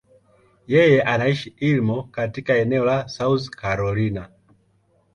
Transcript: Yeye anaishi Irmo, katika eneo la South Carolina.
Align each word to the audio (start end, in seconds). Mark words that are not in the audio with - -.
Yeye 0.67 1.01
anaishi 1.01 1.55
Irmo, 1.59 2.03
katika 2.03 2.53
eneo 2.57 2.85
la 2.85 3.07
South 3.07 3.49
Carolina. 3.49 4.29